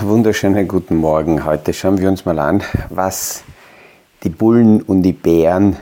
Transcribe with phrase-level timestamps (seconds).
[0.00, 1.44] wunderschönen guten Morgen.
[1.44, 3.42] Heute schauen wir uns mal an, was
[4.22, 5.76] die Bullen und die Bären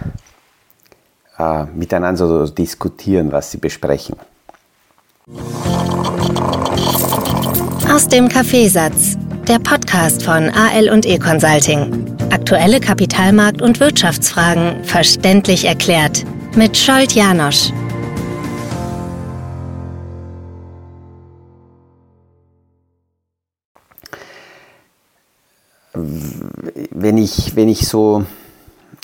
[1.38, 4.16] äh, miteinander diskutieren, was sie besprechen.
[7.92, 9.16] Aus dem Kaffeesatz,
[9.48, 12.17] der Podcast von AL und E Consulting.
[12.31, 16.25] Aktuelle Kapitalmarkt- und Wirtschaftsfragen verständlich erklärt
[16.57, 17.71] mit Scholt Janosch.
[27.25, 28.25] Ich, wenn ich so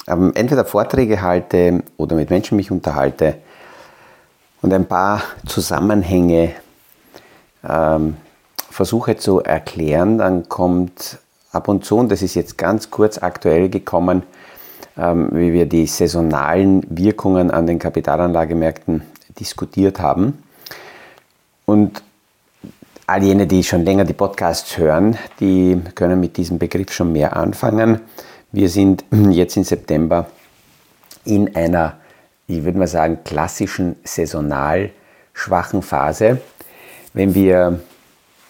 [0.06, 3.36] ähm, entweder Vorträge halte oder mit Menschen mich unterhalte
[4.62, 6.52] und ein paar Zusammenhänge
[7.68, 8.16] ähm,
[8.70, 11.18] versuche zu erklären, dann kommt
[11.52, 14.22] ab und zu, und das ist jetzt ganz kurz aktuell gekommen,
[14.96, 19.02] ähm, wie wir die saisonalen Wirkungen an den Kapitalanlagemärkten
[19.38, 20.42] diskutiert haben.
[21.66, 22.02] Und
[23.10, 27.36] all jene, die schon länger die Podcasts hören, die können mit diesem Begriff schon mehr
[27.36, 28.02] anfangen.
[28.52, 30.26] Wir sind jetzt im September
[31.24, 31.96] in einer,
[32.46, 34.90] ich würde mal sagen, klassischen saisonal
[35.32, 36.40] schwachen Phase.
[37.12, 37.80] Wenn wir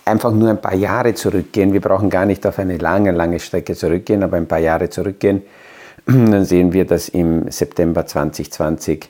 [0.05, 3.75] einfach nur ein paar Jahre zurückgehen, wir brauchen gar nicht auf eine lange, lange Strecke
[3.75, 5.41] zurückgehen, aber ein paar Jahre zurückgehen,
[6.06, 9.09] dann sehen wir, dass im September 2020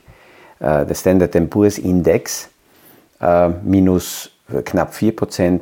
[0.60, 2.48] äh, der Standard Poor's Index
[3.20, 4.30] äh, minus
[4.64, 5.60] knapp 4%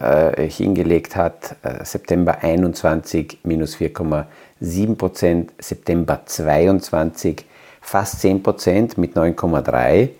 [0.00, 7.44] äh, hingelegt hat, äh, September 21 minus 4,7%, September 22
[7.80, 10.10] fast 10% mit 9,3%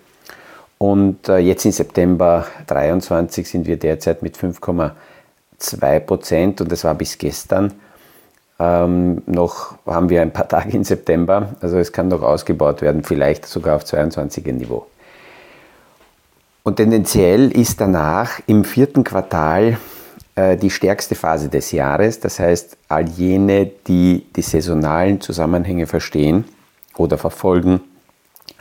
[0.79, 7.19] und äh, jetzt im September 23 sind wir derzeit mit 5,2% und das war bis
[7.19, 7.75] gestern.
[8.59, 13.05] Ähm, noch haben wir ein paar Tage im September, also es kann noch ausgebaut werden,
[13.05, 14.87] vielleicht sogar auf 22er Niveau.
[16.63, 19.79] Und tendenziell ist danach im vierten Quartal
[20.35, 22.21] äh, die stärkste Phase des Jahres.
[22.21, 26.45] Das heißt, all jene, die die saisonalen Zusammenhänge verstehen
[26.97, 27.81] oder verfolgen,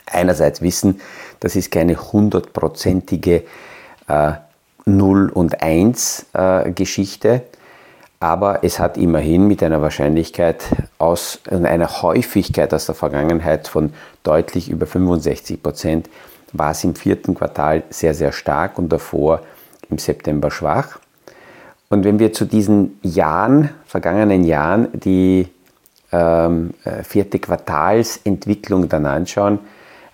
[0.06, 1.00] einerseits wissen,
[1.40, 3.44] das ist keine hundertprozentige
[4.08, 4.32] äh,
[4.86, 7.42] 0 und 1 äh, Geschichte,
[8.18, 10.64] aber es hat immerhin mit einer Wahrscheinlichkeit
[10.98, 16.10] aus einer Häufigkeit aus der Vergangenheit von deutlich über 65 Prozent
[16.52, 19.42] war es im vierten Quartal sehr, sehr stark und davor
[19.88, 20.98] im September schwach.
[21.88, 25.48] Und wenn wir zu diesen Jahren, vergangenen Jahren, die
[26.12, 29.58] ähm, äh, vierte Quartalsentwicklung dann anschauen,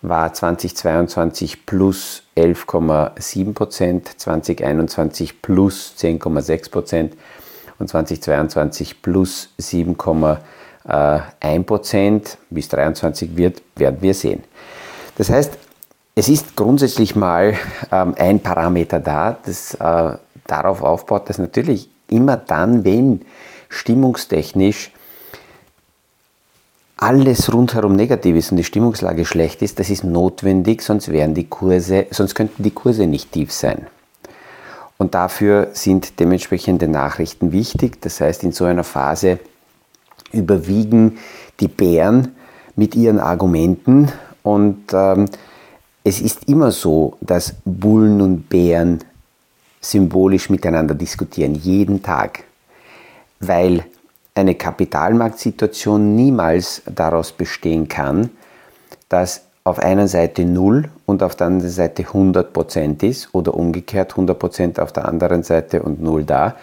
[0.03, 7.17] war 2022 plus 11,7 Prozent, 2021 plus 10,6 Prozent
[7.79, 12.39] und 2022 plus 7,1 Prozent.
[12.51, 14.45] Bis 2023 wird, werden wir sehen.
[15.19, 15.59] Das heißt,
[16.19, 17.55] es ist grundsätzlich mal
[17.93, 20.17] ähm, ein Parameter da, das äh,
[20.47, 23.21] darauf aufbaut, dass natürlich immer dann, wenn
[23.69, 24.93] stimmungstechnisch
[26.97, 31.49] alles rundherum negativ ist und die Stimmungslage schlecht ist, das ist notwendig, sonst wären die
[31.49, 33.87] Kurse, sonst könnten die Kurse nicht tief sein.
[34.97, 38.01] Und dafür sind dementsprechende Nachrichten wichtig.
[38.01, 39.39] Das heißt, in so einer Phase
[40.33, 41.19] überwiegen
[41.61, 42.35] die Bären
[42.75, 44.11] mit ihren Argumenten
[44.43, 45.29] und ähm,
[46.07, 49.01] es ist immer so, dass Bullen und Bären
[49.81, 52.45] symbolisch miteinander diskutieren, jeden Tag,
[53.41, 53.85] weil
[54.33, 58.31] eine Kapitalmarktsituation niemals daraus bestehen kann,
[59.09, 64.13] dass auf einer Seite 0 und auf der anderen Seite 100 Prozent ist oder umgekehrt
[64.13, 66.55] 100 Prozent auf der anderen Seite und 0 da.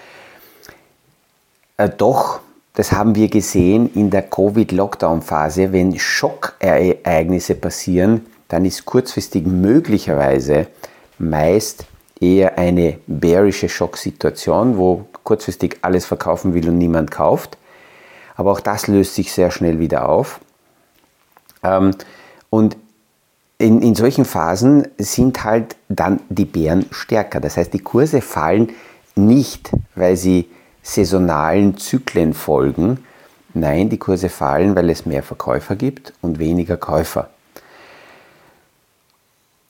[1.76, 2.40] Äh, doch,
[2.76, 10.68] das haben wir gesehen in der Covid-Lockdown-Phase, wenn Schockereignisse passieren, dann ist kurzfristig möglicherweise
[11.18, 11.86] meist
[12.22, 17.58] eher eine bearische Schocksituation, wo kurzfristig alles verkaufen will und niemand kauft.
[18.36, 20.40] Aber auch das löst sich sehr schnell wieder auf.
[21.64, 21.96] Ähm,
[22.52, 22.78] und
[23.58, 27.40] in, in solchen Phasen sind halt dann die Bären stärker.
[27.40, 28.72] Das heißt, die Kurse fallen
[29.16, 30.48] nicht, weil sie
[30.84, 33.00] saisonalen Zyklen folgen.
[33.56, 37.30] Nein, die Kurse fallen, weil es mehr Verkäufer gibt und weniger Käufer.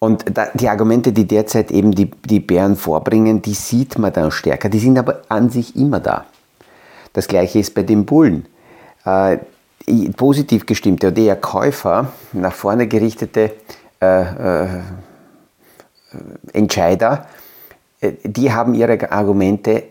[0.03, 4.67] Und die Argumente, die derzeit eben die, die Bären vorbringen, die sieht man dann stärker.
[4.67, 6.25] Die sind aber an sich immer da.
[7.13, 8.45] Das gleiche ist bei den Bullen.
[9.05, 9.38] Äh,
[10.17, 13.53] positiv gestimmte oder eher Käufer, nach vorne gerichtete
[14.01, 14.67] äh, äh,
[16.51, 17.25] Entscheider,
[18.01, 19.83] äh, die haben ihre Argumente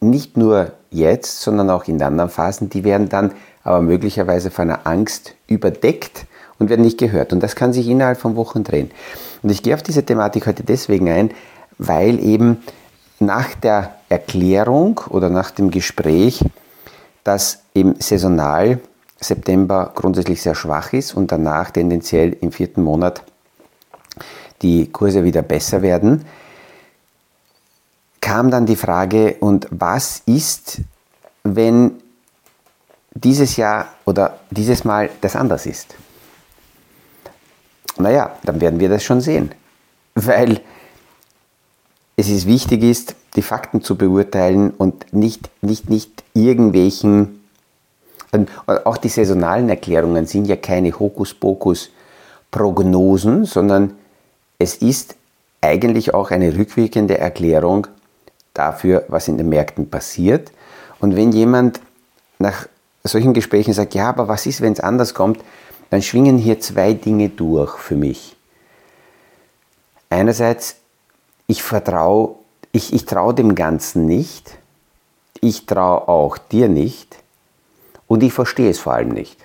[0.00, 2.70] nicht nur jetzt, sondern auch in anderen Phasen.
[2.70, 3.32] Die werden dann
[3.64, 6.24] aber möglicherweise von einer Angst überdeckt
[6.58, 7.32] und werden nicht gehört.
[7.32, 8.90] Und das kann sich innerhalb von Wochen drehen.
[9.42, 11.30] Und ich gehe auf diese Thematik heute deswegen ein,
[11.78, 12.62] weil eben
[13.20, 16.44] nach der Erklärung oder nach dem Gespräch,
[17.24, 18.80] dass eben saisonal
[19.20, 23.22] September grundsätzlich sehr schwach ist und danach tendenziell im vierten Monat
[24.62, 26.24] die Kurse wieder besser werden,
[28.20, 30.80] kam dann die Frage, und was ist,
[31.44, 31.92] wenn
[33.14, 35.94] dieses Jahr oder dieses Mal das anders ist?
[37.98, 39.50] Naja, dann werden wir das schon sehen,
[40.14, 40.60] weil
[42.16, 47.44] es ist wichtig ist, die Fakten zu beurteilen und nicht, nicht, nicht irgendwelchen,
[48.84, 53.94] auch die saisonalen Erklärungen sind ja keine Hokuspokus-Prognosen, sondern
[54.58, 55.16] es ist
[55.60, 57.86] eigentlich auch eine rückwirkende Erklärung
[58.54, 60.52] dafür, was in den Märkten passiert.
[61.00, 61.80] Und wenn jemand
[62.38, 62.66] nach
[63.04, 65.40] solchen Gesprächen sagt, ja, aber was ist, wenn es anders kommt,
[65.90, 68.36] dann schwingen hier zwei Dinge durch für mich.
[70.10, 70.76] Einerseits,
[71.46, 72.36] ich vertraue,
[72.72, 74.58] ich, ich traue dem Ganzen nicht,
[75.40, 77.16] ich traue auch dir nicht
[78.06, 79.38] und ich verstehe es vor allem nicht.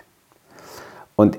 [1.15, 1.37] Und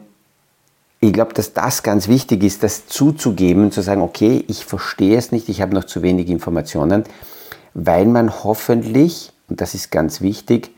[1.01, 5.33] ich glaube, dass das ganz wichtig ist, das zuzugeben, zu sagen, okay, ich verstehe es
[5.33, 7.05] nicht, ich habe noch zu wenig Informationen,
[7.75, 10.71] weil man hoffentlich, und das ist ganz wichtig,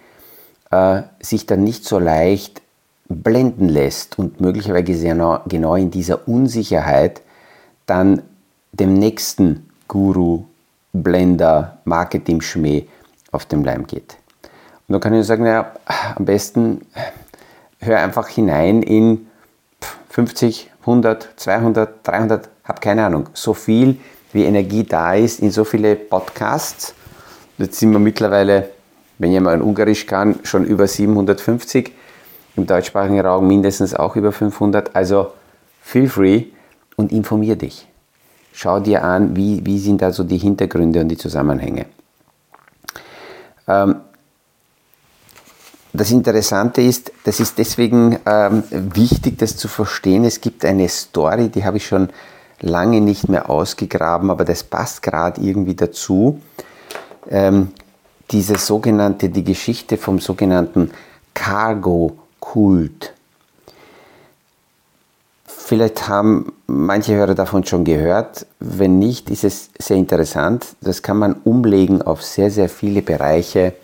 [0.70, 2.62] äh, sich dann nicht so leicht
[3.08, 7.22] blenden lässt und möglicherweise genau in dieser Unsicherheit
[7.86, 8.22] dann
[8.72, 10.44] dem nächsten Guru,
[10.92, 12.86] Blender, Marketing-Schmäh
[13.32, 14.16] auf den Leim geht.
[14.88, 15.72] Und dann kann ich sagen, naja,
[16.14, 16.82] am besten
[17.80, 19.26] hör einfach hinein in
[20.10, 23.98] 50, 100, 200, 300, habe keine Ahnung, so viel
[24.32, 26.94] wie Energie da ist in so viele Podcasts.
[27.58, 28.70] Jetzt sind wir mittlerweile,
[29.18, 31.92] wenn jemand Ungarisch kann, schon über 750,
[32.56, 34.94] im deutschsprachigen Raum mindestens auch über 500.
[34.96, 35.32] Also
[35.82, 36.44] feel free
[36.96, 37.86] und informier dich.
[38.52, 41.86] Schau dir an, wie, wie sind da so die Hintergründe und die Zusammenhänge.
[43.68, 43.96] Ähm,
[45.92, 50.24] das Interessante ist, das ist deswegen ähm, wichtig, das zu verstehen.
[50.24, 52.10] Es gibt eine Story, die habe ich schon
[52.60, 56.40] lange nicht mehr ausgegraben, aber das passt gerade irgendwie dazu.
[57.28, 57.72] Ähm,
[58.30, 60.90] diese sogenannte, die Geschichte vom sogenannten
[62.46, 63.12] Cargo-Kult.
[65.46, 68.46] Vielleicht haben manche Hörer davon schon gehört.
[68.60, 70.64] Wenn nicht, ist es sehr interessant.
[70.80, 73.74] Das kann man umlegen auf sehr, sehr viele Bereiche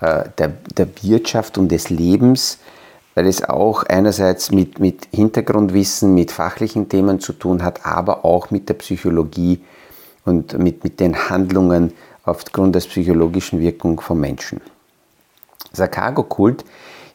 [0.00, 2.58] äh, der, der Wirtschaft und des Lebens,
[3.14, 8.50] weil es auch einerseits mit, mit Hintergrundwissen, mit fachlichen Themen zu tun hat, aber auch
[8.50, 9.60] mit der Psychologie
[10.24, 11.92] und mit, mit den Handlungen
[12.24, 14.60] aufgrund der psychologischen Wirkung von Menschen.
[15.76, 16.64] Der Cargo-Kult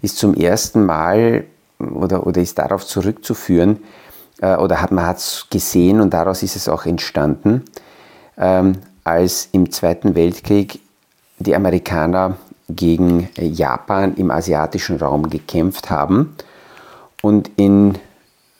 [0.03, 1.45] ist zum ersten Mal
[1.79, 3.79] oder, oder ist darauf zurückzuführen,
[4.41, 7.63] äh, oder hat, man hat es gesehen und daraus ist es auch entstanden,
[8.37, 8.73] ähm,
[9.03, 10.79] als im Zweiten Weltkrieg
[11.39, 12.37] die Amerikaner
[12.69, 16.35] gegen Japan im asiatischen Raum gekämpft haben.
[17.21, 17.97] Und in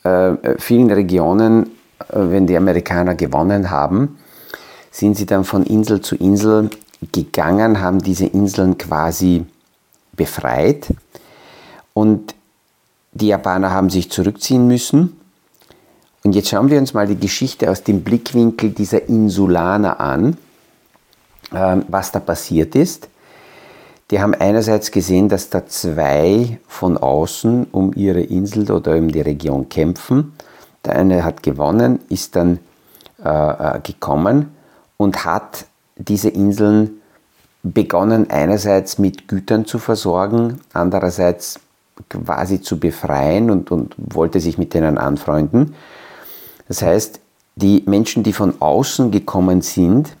[0.02, 1.64] äh, vielen Regionen,
[2.08, 4.18] äh, wenn die Amerikaner gewonnen haben,
[4.90, 6.70] sind sie dann von Insel zu Insel
[7.12, 9.44] gegangen, haben diese Inseln quasi
[10.12, 10.88] befreit.
[11.94, 12.34] Und
[13.12, 15.18] die Japaner haben sich zurückziehen müssen.
[16.24, 20.36] Und jetzt schauen wir uns mal die Geschichte aus dem Blickwinkel dieser Insulaner an,
[21.52, 23.08] äh, was da passiert ist.
[24.10, 29.20] Die haben einerseits gesehen, dass da zwei von außen um ihre Insel oder um die
[29.20, 30.34] Region kämpfen.
[30.84, 32.58] Der eine hat gewonnen, ist dann
[33.24, 34.54] äh, äh, gekommen
[34.96, 37.00] und hat diese Inseln
[37.62, 41.60] begonnen einerseits mit Gütern zu versorgen, andererseits
[42.08, 45.74] quasi zu befreien und, und wollte sich mit denen anfreunden.
[46.68, 47.20] Das heißt,
[47.56, 50.16] die Menschen, die von außen gekommen sind,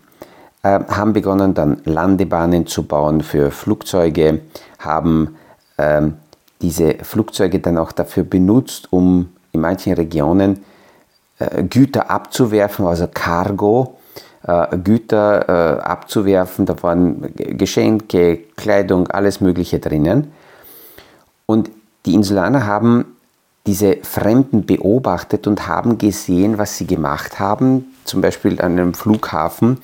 [0.62, 4.40] äh, haben begonnen dann Landebahnen zu bauen für Flugzeuge,
[4.78, 5.36] haben
[5.78, 6.14] ähm,
[6.62, 10.64] diese Flugzeuge dann auch dafür benutzt, um in manchen Regionen
[11.38, 13.98] äh, Güter abzuwerfen, also Cargo,
[14.46, 16.66] äh, Güter äh, abzuwerfen.
[16.66, 20.32] Da waren Geschenke, Kleidung, alles Mögliche drinnen.
[21.46, 21.70] Und
[22.06, 23.16] die Insulaner haben
[23.66, 27.86] diese Fremden beobachtet und haben gesehen, was sie gemacht haben.
[28.04, 29.78] Zum Beispiel an einem Flughafen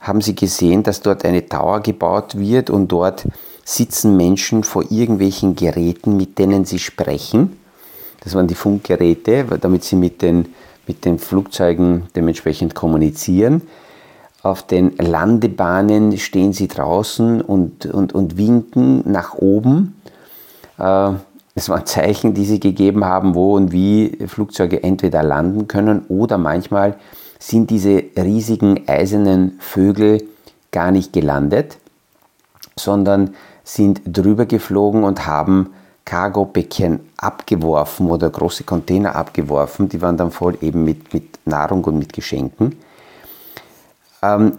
[0.00, 3.26] haben sie gesehen, dass dort eine Tower gebaut wird und dort
[3.64, 7.58] sitzen Menschen vor irgendwelchen Geräten, mit denen sie sprechen.
[8.20, 10.54] Das waren die Funkgeräte, damit sie mit den,
[10.86, 13.62] mit den Flugzeugen dementsprechend kommunizieren.
[14.42, 19.94] Auf den Landebahnen stehen sie draußen und, und, und winken nach oben.
[20.78, 21.12] Äh,
[21.54, 26.36] es waren Zeichen, die sie gegeben haben, wo und wie Flugzeuge entweder landen können oder
[26.36, 26.96] manchmal
[27.38, 30.24] sind diese riesigen eisernen Vögel
[30.72, 31.78] gar nicht gelandet,
[32.76, 35.70] sondern sind drüber geflogen und haben
[36.04, 39.88] Cargo-Päckchen abgeworfen oder große Container abgeworfen.
[39.88, 42.76] Die waren dann voll eben mit, mit Nahrung und mit Geschenken.
[44.22, 44.58] Ähm,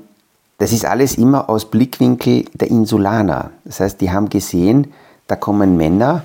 [0.58, 3.52] das ist alles immer aus Blickwinkel der Insulaner.
[3.66, 4.94] Das heißt, die haben gesehen,
[5.28, 6.24] da kommen Männer,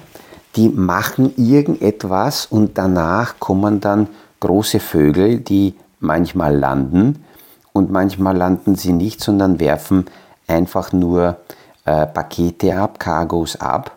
[0.57, 4.09] die machen irgendetwas und danach kommen dann
[4.40, 7.25] große Vögel, die manchmal landen
[7.73, 10.07] und manchmal landen sie nicht, sondern werfen
[10.47, 11.37] einfach nur
[11.85, 13.97] äh, Pakete ab, Cargos ab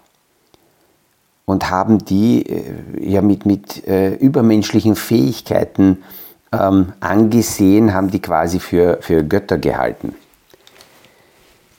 [1.46, 6.04] und haben die äh, ja mit, mit äh, übermenschlichen Fähigkeiten
[6.52, 10.16] ähm, angesehen, haben die quasi für, für Götter gehalten.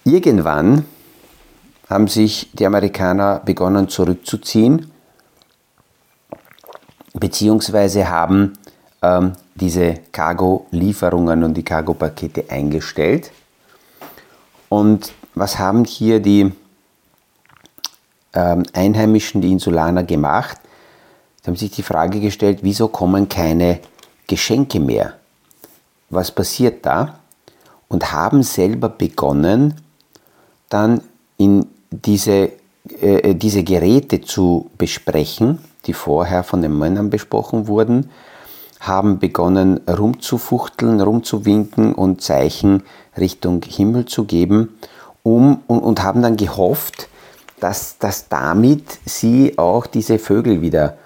[0.04, 0.84] Irgendwann
[1.88, 4.90] haben sich die Amerikaner begonnen zurückzuziehen,
[7.12, 8.54] beziehungsweise haben
[9.02, 13.30] ähm, diese Cargo-Lieferungen und die Cargo-Pakete eingestellt.
[14.68, 16.52] Und was haben hier die
[18.32, 20.58] ähm, Einheimischen, die Insulaner gemacht?
[21.42, 23.80] Sie haben sich die Frage gestellt, wieso kommen keine
[24.26, 25.14] Geschenke mehr?
[26.10, 27.20] Was passiert da?
[27.88, 29.74] Und haben selber begonnen,
[30.68, 31.02] dann
[31.36, 31.66] in
[32.02, 32.52] diese,
[33.00, 38.10] äh, diese Geräte zu besprechen, die vorher von den Männern besprochen wurden,
[38.80, 42.82] haben begonnen rumzufuchteln, rumzuwinken und Zeichen
[43.16, 44.76] Richtung Himmel zu geben
[45.22, 47.08] um, und, und haben dann gehofft,
[47.60, 50.98] dass, dass damit sie auch diese Vögel wieder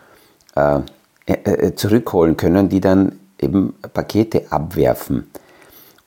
[0.57, 0.81] äh,
[1.27, 5.31] äh, äh zurückholen können, die dann eben Pakete abwerfen.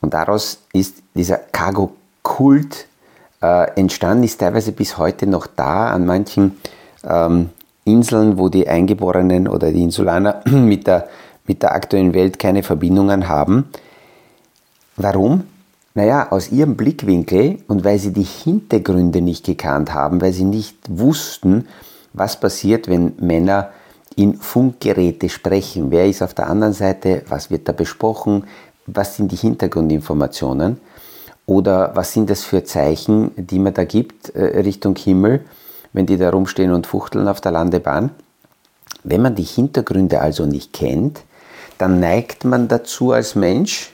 [0.00, 2.86] Und daraus ist dieser Cargo-Kult
[3.42, 6.58] äh, entstanden, ist teilweise bis heute noch da an manchen
[7.04, 7.50] ähm,
[7.84, 11.08] Inseln, wo die Eingeborenen oder die Insulaner mit der,
[11.46, 13.68] mit der aktuellen Welt keine Verbindungen haben.
[14.96, 15.44] Warum?
[15.94, 20.76] Naja, aus ihrem Blickwinkel und weil sie die Hintergründe nicht gekannt haben, weil sie nicht
[20.88, 21.66] wussten,
[22.14, 23.70] was passiert, wenn Männer
[24.16, 25.90] in Funkgeräte sprechen.
[25.90, 27.22] Wer ist auf der anderen Seite?
[27.28, 28.44] Was wird da besprochen?
[28.86, 30.78] Was sind die Hintergrundinformationen?
[31.46, 35.44] Oder was sind das für Zeichen, die man da gibt äh, Richtung Himmel?
[35.92, 38.10] wenn die da rumstehen und fuchteln auf der Landebahn.
[39.04, 41.22] Wenn man die Hintergründe also nicht kennt,
[41.78, 43.92] dann neigt man dazu als Mensch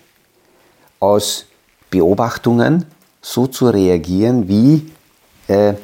[1.01, 1.47] aus
[1.91, 2.85] Beobachtungen
[3.21, 4.93] so zu reagieren, wie
[5.49, 5.75] äh,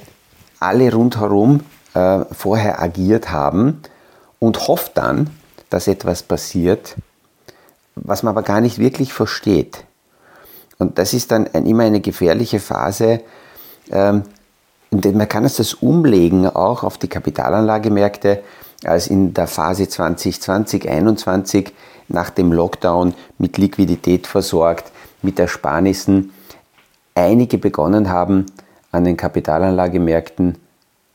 [0.60, 1.60] alle rundherum
[1.94, 3.80] äh, vorher agiert haben
[4.38, 5.30] und hofft dann,
[5.70, 6.96] dass etwas passiert,
[7.94, 9.84] was man aber gar nicht wirklich versteht.
[10.84, 13.22] Und das ist dann ein, immer eine gefährliche Phase,
[13.90, 14.24] ähm,
[14.90, 18.42] man kann es das umlegen auch auf die Kapitalanlagemärkte,
[18.84, 20.42] als in der Phase 2020,
[20.82, 21.72] 2021
[22.08, 26.32] nach dem Lockdown mit Liquidität versorgt, mit Ersparnissen
[27.14, 28.44] einige begonnen haben,
[28.92, 30.58] an den Kapitalanlagemärkten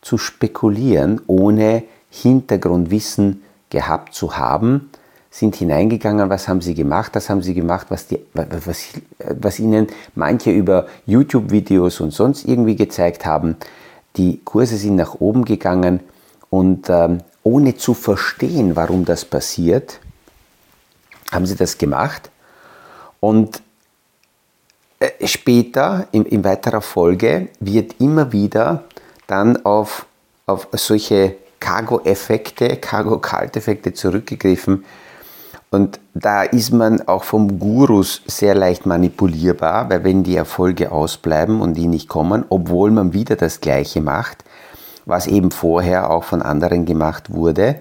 [0.01, 4.89] zu spekulieren, ohne Hintergrundwissen gehabt zu haben,
[5.31, 9.87] sind hineingegangen, was haben sie gemacht, das haben sie gemacht, was, die, was, was ihnen
[10.15, 13.57] manche über YouTube-Videos und sonst irgendwie gezeigt haben.
[14.17, 15.99] Die Kurse sind nach oben gegangen
[16.49, 19.99] und ähm, ohne zu verstehen, warum das passiert,
[21.31, 22.31] haben sie das gemacht.
[23.19, 23.61] Und
[24.99, 28.83] äh, später, in, in weiterer Folge, wird immer wieder
[29.27, 30.07] dann auf,
[30.47, 34.85] auf solche Cargo-Effekte, Cargo-Kalt-Effekte zurückgegriffen,
[35.71, 41.61] und da ist man auch vom Gurus sehr leicht manipulierbar, weil wenn die Erfolge ausbleiben
[41.61, 44.43] und die nicht kommen, obwohl man wieder das Gleiche macht,
[45.05, 47.75] was eben vorher auch von anderen gemacht wurde,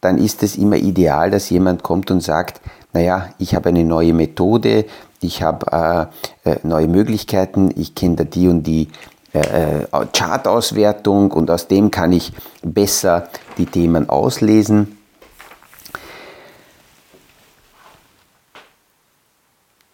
[0.00, 2.60] dann ist es immer ideal, dass jemand kommt und sagt,
[2.92, 4.84] naja, ich habe eine neue Methode,
[5.20, 6.10] ich habe
[6.44, 8.88] äh, äh, neue Möglichkeiten, ich kenne da die und die
[9.32, 14.98] äh, äh, Chartauswertung und aus dem kann ich besser die Themen auslesen.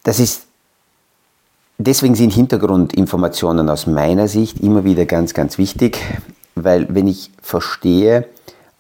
[0.03, 0.47] Das ist,
[1.79, 5.99] deswegen sind Hintergrundinformationen aus meiner Sicht immer wieder ganz, ganz wichtig,
[6.55, 8.29] weil wenn ich verstehe,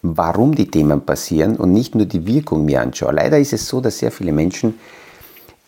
[0.02, 3.12] warum die Themen passieren und nicht nur die Wirkung mir anschaue.
[3.12, 4.78] Leider ist es so, dass sehr viele Menschen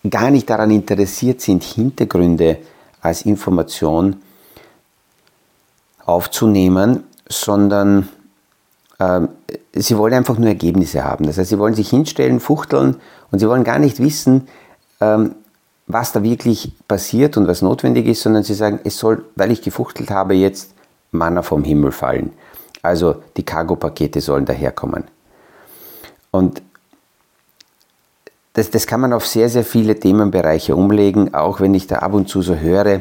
[0.09, 2.59] gar nicht daran interessiert sind, Hintergründe
[3.01, 4.17] als Information
[6.05, 8.09] aufzunehmen, sondern
[8.99, 9.21] äh,
[9.75, 11.27] sie wollen einfach nur Ergebnisse haben.
[11.27, 12.97] Das heißt, sie wollen sich hinstellen, fuchteln
[13.31, 14.49] und sie wollen gar nicht wissen,
[15.01, 15.35] ähm,
[15.93, 19.63] was da wirklich passiert und was notwendig ist, sondern sie sagen, es soll, weil ich
[19.63, 20.73] gefuchtelt habe, jetzt
[21.13, 22.33] Manna vom Himmel fallen.
[22.83, 25.05] Also die Cargo-Pakete sollen daherkommen.
[26.31, 26.63] Und
[28.53, 32.15] das, das kann man auf sehr, sehr viele Themenbereiche umlegen, auch wenn ich da ab
[32.15, 32.99] und zu so höre,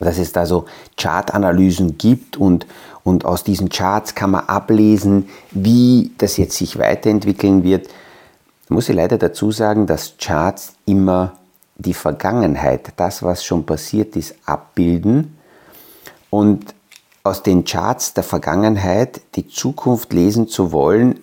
[0.00, 2.66] dass es da so Chartanalysen gibt und,
[3.04, 7.88] und aus diesen Charts kann man ablesen, wie das jetzt sich weiterentwickeln wird.
[8.68, 11.36] Da muss ich leider dazu sagen, dass Charts immer
[11.78, 15.36] die Vergangenheit, das, was schon passiert ist, abbilden
[16.30, 16.74] und
[17.22, 21.18] aus den Charts der Vergangenheit die Zukunft lesen zu wollen,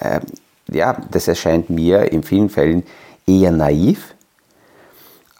[0.00, 0.20] äh,
[0.68, 2.84] ja, das erscheint mir in vielen Fällen
[3.26, 4.14] eher naiv,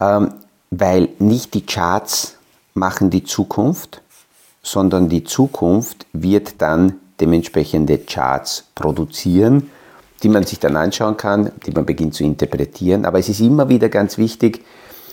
[0.01, 0.35] ähm,
[0.71, 2.37] weil nicht die Charts
[2.75, 4.03] machen die Zukunft,
[4.63, 9.71] sondern die Zukunft wird dann dementsprechende Charts produzieren,
[10.23, 13.04] die man sich dann anschauen kann, die man beginnt zu interpretieren.
[13.04, 14.64] Aber es ist immer wieder ganz wichtig,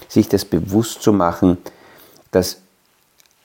[0.07, 1.57] sich das bewusst zu machen,
[2.31, 2.57] dass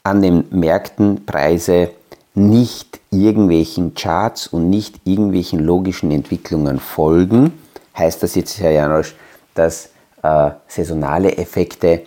[0.02, 1.90] an den Märkten Preise
[2.34, 7.52] nicht irgendwelchen Charts und nicht irgendwelchen logischen Entwicklungen folgen.
[7.96, 9.14] Heißt das jetzt, Herr Janosch,
[9.54, 9.90] dass
[10.22, 12.02] äh, saisonale Effekte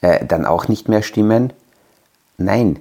[0.00, 1.52] äh, dann auch nicht mehr stimmen?
[2.38, 2.78] Nein,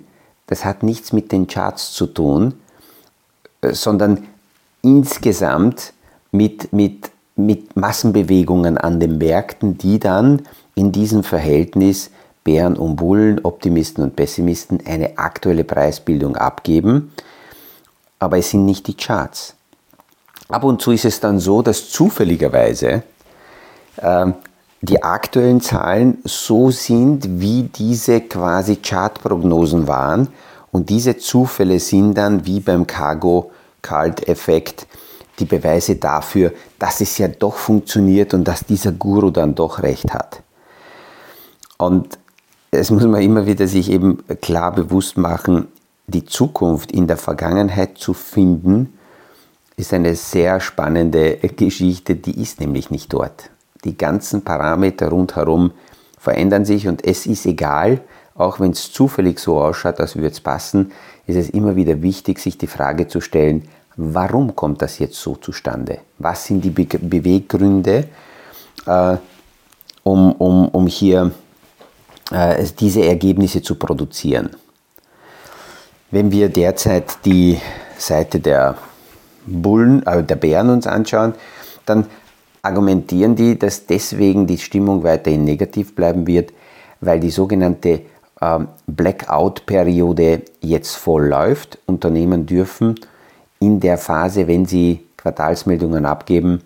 [0.48, 2.54] das hat nichts mit den Charts zu tun,
[3.62, 4.28] äh, sondern
[4.84, 5.94] insgesamt
[6.32, 10.44] mit, mit, mit Massenbewegungen an den Märkten, die dann
[10.76, 12.12] in diesem Verhältnis
[12.44, 17.12] Bären und Bullen, Optimisten und Pessimisten eine aktuelle Preisbildung abgeben,
[18.20, 19.56] aber es sind nicht die Charts.
[20.48, 23.04] Ab und zu ist es dann so, dass zufälligerweise
[23.98, 24.26] äh,
[24.82, 30.30] die aktuellen Zahlen so sind, wie diese quasi Chartprognosen waren
[30.72, 34.88] und diese Zufälle sind dann wie beim Cargo-Cult-Effekt
[35.42, 40.14] die Beweise dafür, dass es ja doch funktioniert und dass dieser Guru dann doch recht
[40.14, 40.44] hat.
[41.78, 42.18] Und
[42.72, 45.68] es muss man immer wieder sich eben klar bewusst machen,
[46.08, 48.94] die Zukunft in der Vergangenheit zu finden,
[49.76, 53.50] ist eine sehr spannende Geschichte, die ist nämlich nicht dort.
[53.84, 55.72] Die ganzen Parameter rundherum
[56.20, 58.02] verändern sich und es ist egal,
[58.36, 60.92] auch wenn es zufällig so ausschaut, als würde es passen,
[61.26, 63.68] ist es immer wieder wichtig, sich die Frage zu stellen,
[64.02, 66.00] warum kommt das jetzt so zustande?
[66.18, 68.08] Was sind die Be Beweggründe,
[68.86, 69.18] äh,
[70.04, 71.32] um, um, um hier
[72.32, 74.52] äh, diese Ergebnisse zu produzieren.
[76.10, 77.60] Wenn wir derzeit die
[77.98, 78.78] Seite der
[79.46, 81.34] Bullen, äh, der Bären uns anschauen,
[81.86, 82.08] dann
[82.62, 86.54] argumentieren die, dass deswegen die Stimmung weiterhin negativ bleiben wird,
[87.02, 88.04] weil die sogenannte
[88.42, 91.80] ähm, Blackout-Periode jetzt voll läuft.
[91.86, 92.96] Unternehmen dürfen
[93.62, 96.62] in der Phase, wenn sie Quartalsmeldungen abgeben,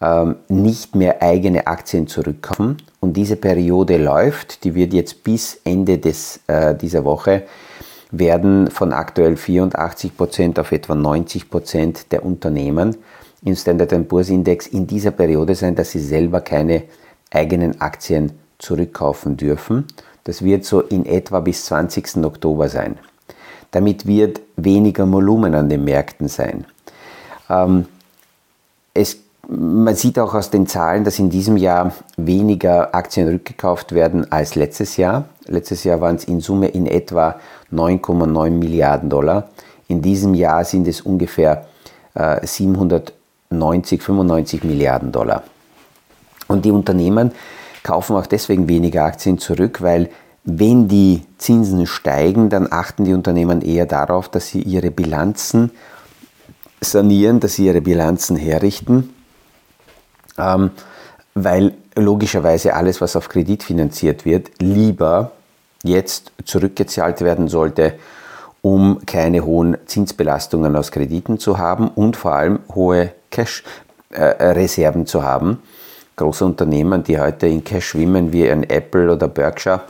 [0.00, 2.76] ähm, nicht mehr eigene Aktien zurückkaufen.
[3.00, 7.44] Und diese Periode läuft, die wird jetzt bis Ende des, äh, dieser Woche,
[8.10, 12.96] werden von aktuell 84 Prozent auf etwa 90 Prozent der Unternehmen
[13.44, 16.84] im Standard Poor's Index in dieser Periode sein, dass sie selber keine
[17.30, 19.86] eigenen Aktien zurückkaufen dürfen.
[20.24, 22.24] Das wird so in etwa bis 20.
[22.24, 22.98] Oktober sein.
[23.74, 26.64] Damit wird weniger Volumen an den Märkten sein.
[27.50, 27.86] Ähm,
[28.94, 34.30] es man sieht auch aus den Zahlen, dass in diesem Jahr weniger Aktien rückgekauft werden
[34.32, 35.24] als letztes Jahr.
[35.46, 37.36] Letztes Jahr waren es in Summe in etwa
[37.72, 39.48] 9,9 Milliarden Dollar.
[39.88, 41.66] In diesem Jahr sind es ungefähr
[42.14, 45.42] äh, 790, 95 Milliarden Dollar.
[46.48, 47.32] Und die Unternehmen
[47.82, 50.08] kaufen auch deswegen weniger Aktien zurück, weil
[50.44, 55.70] wenn die Zinsen steigen, dann achten die Unternehmen eher darauf, dass sie ihre Bilanzen
[56.80, 59.14] sanieren, dass sie ihre Bilanzen herrichten
[60.38, 60.70] ähm,
[61.34, 65.32] weil logischerweise alles, was auf Kredit finanziert wird, lieber
[65.82, 67.94] jetzt zurückgezahlt werden sollte,
[68.62, 75.62] um keine hohen Zinsbelastungen aus Krediten zu haben und vor allem hohe Cash-Reserven zu haben.
[76.16, 79.82] Große Unternehmen, die heute in Cash schwimmen, wie ein Apple oder Berkshire,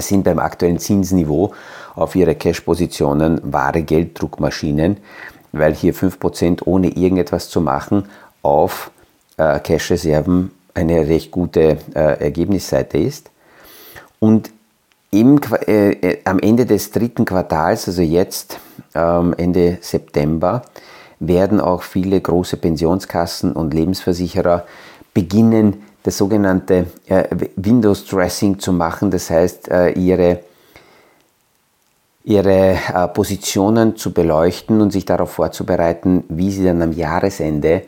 [0.00, 1.52] sind beim aktuellen Zinsniveau
[1.94, 4.96] auf ihre Cash-Positionen wahre Gelddruckmaschinen,
[5.52, 8.06] weil hier 5% ohne irgendetwas zu machen
[8.42, 8.90] auf
[9.36, 13.30] äh, Cash-Reserven eine recht gute äh, Ergebnisseite ist.
[14.18, 14.50] Und
[15.10, 18.58] im, äh, äh, am Ende des dritten Quartals, also jetzt
[18.94, 20.62] ähm, Ende September,
[21.20, 24.64] werden auch viele große Pensionskassen und Lebensversicherer
[25.12, 27.24] beginnen, das sogenannte äh,
[27.56, 30.40] Windows Dressing zu machen, das heißt äh, ihre,
[32.24, 37.82] ihre äh, Positionen zu beleuchten und sich darauf vorzubereiten, wie sie dann am Jahresende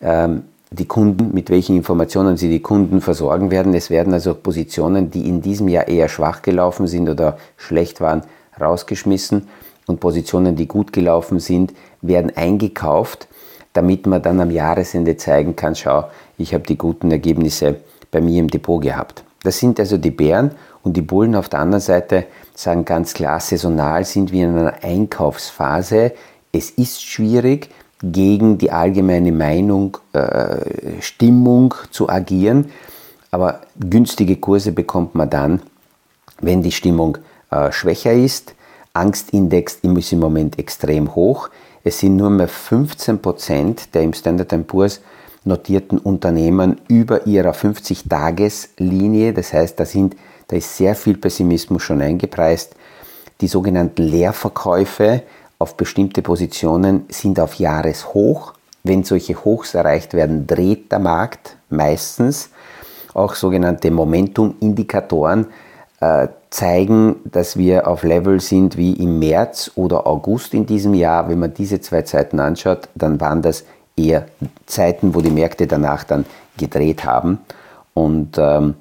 [0.00, 3.74] ähm, die Kunden, mit welchen Informationen sie die Kunden versorgen werden.
[3.74, 8.22] Es werden also Positionen, die in diesem Jahr eher schwach gelaufen sind oder schlecht waren,
[8.60, 9.48] rausgeschmissen
[9.86, 13.26] und Positionen, die gut gelaufen sind, werden eingekauft,
[13.72, 16.04] damit man dann am Jahresende zeigen kann, schau,
[16.40, 17.76] ich habe die guten Ergebnisse
[18.10, 19.24] bei mir im Depot gehabt.
[19.42, 23.40] Das sind also die Bären und die Bullen auf der anderen Seite sagen ganz klar,
[23.40, 26.12] saisonal sind wir in einer Einkaufsphase.
[26.52, 27.70] Es ist schwierig,
[28.02, 32.70] gegen die allgemeine Meinung, äh, Stimmung zu agieren,
[33.30, 35.62] aber günstige Kurse bekommt man dann,
[36.40, 37.18] wenn die Stimmung
[37.50, 38.54] äh, schwächer ist.
[38.92, 41.50] Angstindex ist im Moment extrem hoch.
[41.84, 45.00] Es sind nur mehr 15 Prozent der im Standard Poor's
[45.44, 49.32] notierten Unternehmen über ihrer 50-Tages-Linie.
[49.32, 50.16] Das heißt, da, sind,
[50.48, 52.74] da ist sehr viel Pessimismus schon eingepreist.
[53.40, 55.22] Die sogenannten Leerverkäufe
[55.58, 58.54] auf bestimmte Positionen sind auf Jahreshoch.
[58.82, 62.50] Wenn solche Hochs erreicht werden, dreht der Markt meistens.
[63.12, 65.46] Auch sogenannte Momentum-Indikatoren
[66.00, 71.28] äh, zeigen, dass wir auf Level sind wie im März oder August in diesem Jahr.
[71.28, 73.64] Wenn man diese zwei Zeiten anschaut, dann waren das
[73.96, 74.26] eher
[74.66, 76.24] Zeiten, wo die Märkte danach dann
[76.56, 77.38] gedreht haben.
[77.94, 78.74] Und ähm,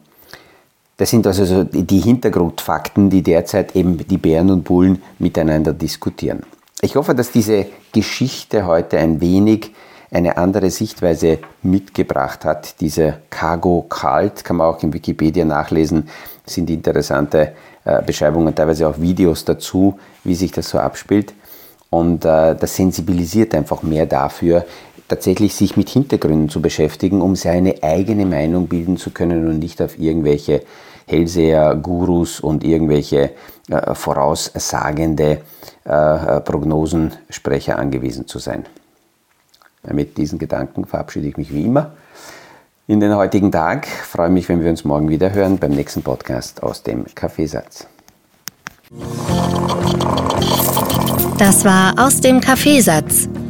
[0.98, 6.44] das sind also so die Hintergrundfakten, die derzeit eben die Bären und Bullen miteinander diskutieren.
[6.82, 9.72] Ich hoffe, dass diese Geschichte heute ein wenig
[10.12, 12.82] eine andere Sichtweise mitgebracht hat.
[12.82, 16.10] Diese Cargo Cult kann man auch in Wikipedia nachlesen,
[16.46, 17.54] sind interessante
[17.86, 21.34] äh, Beschreibungen, teilweise auch Videos dazu, wie sich das so abspielt.
[21.90, 24.66] Und äh, das sensibilisiert einfach mehr dafür,
[25.10, 29.82] tatsächlich sich mit Hintergründen zu beschäftigen, um seine eigene Meinung bilden zu können und nicht
[29.82, 30.64] auf irgendwelche
[31.06, 33.32] Hellseher, Gurus und irgendwelche
[33.70, 35.42] äh, voraussagende
[35.84, 38.66] äh, Prognosensprecher angewiesen zu sein.
[39.92, 41.92] Mit diesen Gedanken verabschiede ich mich wie immer
[42.88, 43.88] in den heutigen Tag.
[43.88, 47.88] Freue mich, wenn wir uns morgen wieder hören beim nächsten Podcast aus dem Kaffeesatz.
[51.38, 53.30] Das war aus dem Kaffeesatz,